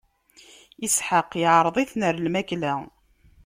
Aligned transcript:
Isḥaq 0.85 1.31
iɛreḍ-iten 1.43 2.01
ɣer 2.07 2.15
lmakla. 2.19 2.73